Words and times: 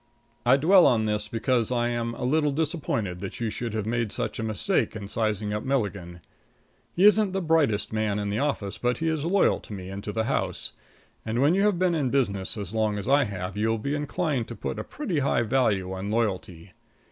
I 0.47 0.57
dwell 0.57 0.87
on 0.87 1.05
this 1.05 1.27
because 1.27 1.71
I 1.71 1.89
am 1.89 2.15
a 2.15 2.23
little 2.23 2.51
disappointed 2.51 3.19
that 3.19 3.39
you 3.39 3.51
should 3.51 3.75
have 3.75 3.85
made 3.85 4.11
such 4.11 4.39
a 4.39 4.43
mistake 4.43 4.95
in 4.95 5.07
sizing 5.07 5.53
up 5.53 5.61
Milligan. 5.61 6.21
He 6.95 7.05
isn't 7.05 7.33
the 7.33 7.39
brightest 7.41 7.93
man 7.93 8.17
in 8.17 8.29
the 8.29 8.39
office, 8.39 8.79
but 8.79 8.97
he 8.97 9.07
is 9.07 9.25
loyal 9.25 9.59
to 9.59 9.73
me 9.73 9.91
and 9.91 10.03
to 10.03 10.11
the 10.11 10.23
house, 10.23 10.73
and 11.23 11.39
when 11.39 11.53
you 11.53 11.61
have 11.61 11.77
been 11.77 11.93
in 11.93 12.09
business 12.09 12.57
as 12.57 12.73
long 12.73 12.97
as 12.97 13.07
I 13.07 13.25
have 13.25 13.55
you 13.55 13.69
will 13.69 13.77
be 13.77 13.93
inclined 13.93 14.47
to 14.47 14.55
put 14.55 14.79
a 14.79 14.83
pretty 14.83 15.19
high 15.19 15.43
value 15.43 15.93
on 15.93 16.09
loyalty. 16.09 16.71